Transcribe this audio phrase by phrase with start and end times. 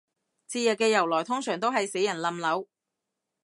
[0.49, 2.67] 節日嘅由來通常都係死人冧樓